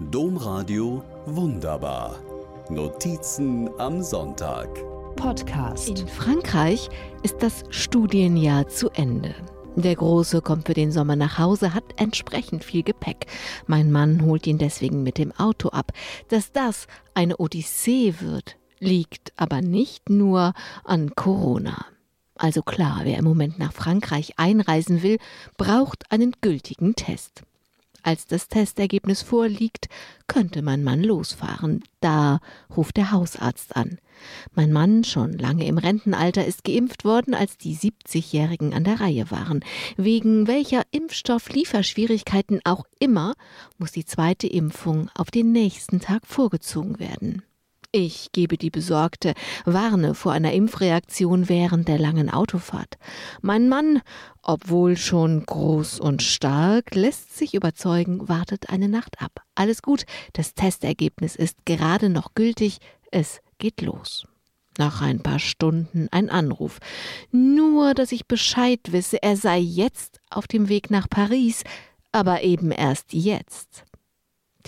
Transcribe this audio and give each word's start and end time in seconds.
Domradio 0.00 1.02
Wunderbar. 1.26 2.20
Notizen 2.70 3.68
am 3.78 4.00
Sonntag. 4.00 4.68
Podcast. 5.16 5.88
In 5.88 6.06
Frankreich 6.06 6.88
ist 7.24 7.42
das 7.42 7.64
Studienjahr 7.70 8.68
zu 8.68 8.90
Ende. 8.90 9.34
Der 9.74 9.96
Große 9.96 10.40
kommt 10.40 10.68
für 10.68 10.74
den 10.74 10.92
Sommer 10.92 11.16
nach 11.16 11.40
Hause, 11.40 11.74
hat 11.74 11.82
entsprechend 11.96 12.62
viel 12.62 12.84
Gepäck. 12.84 13.26
Mein 13.66 13.90
Mann 13.90 14.24
holt 14.24 14.46
ihn 14.46 14.58
deswegen 14.58 15.02
mit 15.02 15.18
dem 15.18 15.32
Auto 15.32 15.70
ab. 15.70 15.90
Dass 16.28 16.52
das 16.52 16.86
eine 17.14 17.38
Odyssee 17.38 18.14
wird, 18.20 18.56
liegt 18.78 19.32
aber 19.34 19.62
nicht 19.62 20.10
nur 20.10 20.52
an 20.84 21.16
Corona. 21.16 21.86
Also 22.36 22.62
klar, 22.62 23.00
wer 23.02 23.18
im 23.18 23.24
Moment 23.24 23.58
nach 23.58 23.72
Frankreich 23.72 24.34
einreisen 24.36 25.02
will, 25.02 25.18
braucht 25.56 26.12
einen 26.12 26.36
gültigen 26.40 26.94
Test. 26.94 27.42
Als 28.02 28.26
das 28.26 28.48
Testergebnis 28.48 29.22
vorliegt, 29.22 29.88
könnte 30.26 30.62
mein 30.62 30.84
Mann 30.84 31.02
losfahren. 31.02 31.82
Da 32.00 32.40
ruft 32.76 32.96
der 32.96 33.12
Hausarzt 33.12 33.76
an. 33.76 33.98
Mein 34.54 34.72
Mann, 34.72 35.04
schon 35.04 35.32
lange 35.32 35.66
im 35.66 35.78
Rentenalter, 35.78 36.44
ist 36.44 36.64
geimpft 36.64 37.04
worden, 37.04 37.34
als 37.34 37.56
die 37.56 37.76
70-Jährigen 37.76 38.74
an 38.74 38.84
der 38.84 39.00
Reihe 39.00 39.30
waren. 39.30 39.64
Wegen 39.96 40.46
welcher 40.46 40.82
Impfstofflieferschwierigkeiten 40.90 42.60
auch 42.64 42.84
immer, 42.98 43.34
muss 43.78 43.92
die 43.92 44.04
zweite 44.04 44.46
Impfung 44.46 45.10
auf 45.14 45.30
den 45.30 45.52
nächsten 45.52 46.00
Tag 46.00 46.26
vorgezogen 46.26 46.98
werden. 46.98 47.42
Ich 47.90 48.32
gebe 48.32 48.58
die 48.58 48.68
Besorgte, 48.68 49.32
warne 49.64 50.14
vor 50.14 50.32
einer 50.32 50.52
Impfreaktion 50.52 51.48
während 51.48 51.88
der 51.88 51.98
langen 51.98 52.28
Autofahrt. 52.28 52.98
Mein 53.40 53.70
Mann, 53.70 54.02
obwohl 54.42 54.98
schon 54.98 55.46
groß 55.46 55.98
und 55.98 56.22
stark, 56.22 56.94
lässt 56.94 57.38
sich 57.38 57.54
überzeugen, 57.54 58.28
wartet 58.28 58.68
eine 58.68 58.90
Nacht 58.90 59.22
ab. 59.22 59.40
Alles 59.54 59.80
gut, 59.80 60.04
das 60.34 60.52
Testergebnis 60.52 61.34
ist 61.34 61.64
gerade 61.64 62.10
noch 62.10 62.34
gültig, 62.34 62.76
es 63.10 63.40
geht 63.56 63.80
los. 63.80 64.26
Nach 64.76 65.00
ein 65.00 65.22
paar 65.22 65.38
Stunden 65.38 66.08
ein 66.10 66.28
Anruf. 66.28 66.80
Nur, 67.32 67.94
dass 67.94 68.12
ich 68.12 68.26
Bescheid 68.26 68.80
wisse, 68.88 69.22
er 69.22 69.38
sei 69.38 69.58
jetzt 69.60 70.20
auf 70.28 70.46
dem 70.46 70.68
Weg 70.68 70.90
nach 70.90 71.08
Paris, 71.08 71.64
aber 72.12 72.42
eben 72.42 72.70
erst 72.70 73.14
jetzt. 73.14 73.84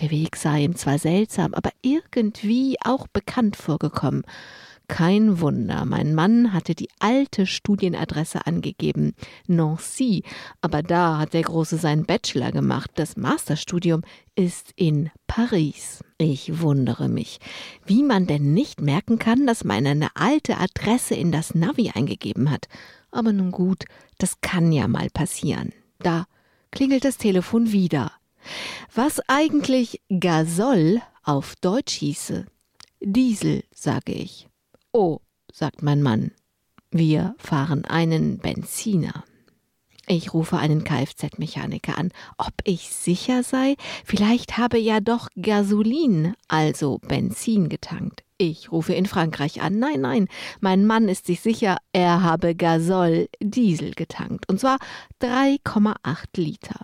Der 0.00 0.10
Weg 0.10 0.36
sei 0.36 0.64
ihm 0.64 0.76
zwar 0.76 0.98
seltsam, 0.98 1.52
aber 1.54 1.70
irgendwie 1.82 2.76
auch 2.82 3.06
bekannt 3.08 3.56
vorgekommen. 3.56 4.22
Kein 4.88 5.40
Wunder, 5.40 5.84
mein 5.84 6.16
Mann 6.16 6.52
hatte 6.52 6.74
die 6.74 6.88
alte 6.98 7.46
Studienadresse 7.46 8.44
angegeben, 8.44 9.14
Nancy, 9.46 10.24
aber 10.62 10.82
da 10.82 11.18
hat 11.18 11.32
der 11.32 11.42
Große 11.42 11.76
seinen 11.76 12.06
Bachelor 12.06 12.50
gemacht, 12.50 12.90
das 12.96 13.16
Masterstudium 13.16 14.02
ist 14.34 14.72
in 14.74 15.10
Paris. 15.28 16.02
Ich 16.18 16.60
wundere 16.60 17.08
mich, 17.08 17.38
wie 17.86 18.02
man 18.02 18.26
denn 18.26 18.52
nicht 18.52 18.80
merken 18.80 19.20
kann, 19.20 19.46
dass 19.46 19.62
man 19.62 19.86
eine 19.86 20.08
alte 20.16 20.56
Adresse 20.58 21.14
in 21.14 21.30
das 21.30 21.54
Navi 21.54 21.92
eingegeben 21.94 22.50
hat. 22.50 22.66
Aber 23.12 23.32
nun 23.32 23.52
gut, 23.52 23.84
das 24.18 24.40
kann 24.40 24.72
ja 24.72 24.88
mal 24.88 25.08
passieren. 25.10 25.72
Da 26.00 26.24
klingelt 26.72 27.04
das 27.04 27.16
Telefon 27.16 27.70
wieder. 27.70 28.10
Was 28.94 29.20
eigentlich 29.28 30.00
Gasol 30.08 31.00
auf 31.22 31.56
Deutsch 31.56 31.94
hieße. 31.94 32.46
Diesel, 33.00 33.64
sage 33.72 34.12
ich. 34.12 34.48
Oh, 34.92 35.20
sagt 35.52 35.82
mein 35.82 36.02
Mann. 36.02 36.32
Wir 36.90 37.34
fahren 37.38 37.84
einen 37.84 38.38
Benziner. 38.38 39.24
Ich 40.06 40.34
rufe 40.34 40.58
einen 40.58 40.82
Kfz-Mechaniker 40.82 41.96
an, 41.96 42.10
ob 42.36 42.52
ich 42.64 42.90
sicher 42.90 43.44
sei, 43.44 43.76
vielleicht 44.04 44.58
habe 44.58 44.76
ja 44.76 44.98
doch 44.98 45.28
Gasolin, 45.40 46.34
also 46.48 46.98
Benzin 46.98 47.68
getankt. 47.68 48.24
Ich 48.36 48.72
rufe 48.72 48.92
in 48.92 49.06
Frankreich 49.06 49.62
an. 49.62 49.78
Nein, 49.78 50.00
nein, 50.00 50.26
mein 50.58 50.84
Mann 50.84 51.08
ist 51.08 51.26
sich 51.26 51.40
sicher, 51.40 51.76
er 51.92 52.24
habe 52.24 52.56
Gasol 52.56 53.28
Diesel 53.38 53.92
getankt. 53.92 54.48
Und 54.48 54.58
zwar 54.58 54.78
3,8 55.22 55.94
Liter. 56.36 56.80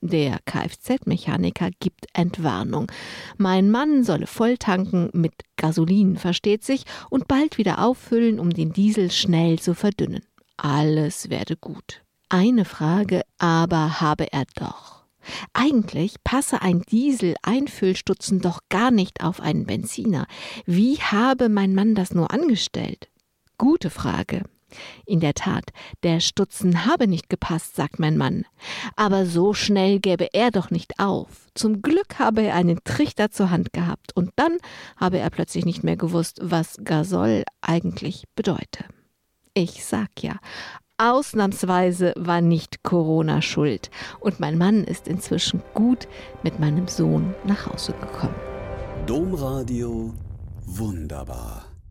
Der 0.00 0.38
Kfz-Mechaniker 0.44 1.70
gibt 1.80 2.06
Entwarnung. 2.12 2.90
Mein 3.36 3.70
Mann 3.70 4.04
solle 4.04 4.26
volltanken 4.26 5.10
mit 5.12 5.32
Gasolin, 5.56 6.16
versteht 6.16 6.64
sich, 6.64 6.84
und 7.10 7.26
bald 7.26 7.58
wieder 7.58 7.84
auffüllen, 7.84 8.38
um 8.38 8.50
den 8.50 8.72
Diesel 8.72 9.10
schnell 9.10 9.58
zu 9.58 9.74
verdünnen. 9.74 10.22
Alles 10.56 11.30
werde 11.30 11.56
gut. 11.56 12.02
Eine 12.28 12.64
Frage 12.64 13.22
aber 13.38 14.00
habe 14.00 14.32
er 14.32 14.44
doch. 14.54 15.04
Eigentlich 15.52 16.16
passe 16.24 16.62
ein 16.62 16.82
Diesel-Einfüllstutzen 16.82 18.40
doch 18.40 18.60
gar 18.68 18.90
nicht 18.90 19.22
auf 19.22 19.40
einen 19.40 19.66
Benziner. 19.66 20.26
Wie 20.64 20.96
habe 20.96 21.48
mein 21.48 21.74
Mann 21.74 21.94
das 21.94 22.14
nur 22.14 22.32
angestellt? 22.32 23.08
Gute 23.58 23.90
Frage. 23.90 24.44
In 25.06 25.20
der 25.20 25.34
Tat, 25.34 25.64
der 26.02 26.20
Stutzen 26.20 26.86
habe 26.86 27.08
nicht 27.08 27.28
gepasst, 27.28 27.76
sagt 27.76 27.98
mein 27.98 28.16
Mann. 28.16 28.44
Aber 28.96 29.26
so 29.26 29.54
schnell 29.54 30.00
gäbe 30.00 30.28
er 30.32 30.50
doch 30.50 30.70
nicht 30.70 30.98
auf. 30.98 31.48
Zum 31.54 31.82
Glück 31.82 32.18
habe 32.18 32.42
er 32.42 32.54
einen 32.54 32.80
Trichter 32.84 33.30
zur 33.30 33.50
Hand 33.50 33.72
gehabt 33.72 34.14
und 34.14 34.30
dann 34.36 34.58
habe 34.96 35.18
er 35.18 35.30
plötzlich 35.30 35.64
nicht 35.64 35.84
mehr 35.84 35.96
gewusst, 35.96 36.38
was 36.42 36.76
Gasol 36.84 37.44
eigentlich 37.60 38.24
bedeute. 38.34 38.84
Ich 39.54 39.84
sag 39.84 40.08
ja, 40.22 40.36
ausnahmsweise 40.98 42.12
war 42.16 42.40
nicht 42.40 42.82
Corona 42.82 43.42
schuld 43.42 43.90
und 44.20 44.40
mein 44.40 44.58
Mann 44.58 44.84
ist 44.84 45.08
inzwischen 45.08 45.62
gut 45.74 46.06
mit 46.42 46.60
meinem 46.60 46.88
Sohn 46.88 47.34
nach 47.44 47.66
Hause 47.66 47.92
gekommen. 47.94 48.34
Domradio 49.06 50.14
wunderbar. 50.66 51.77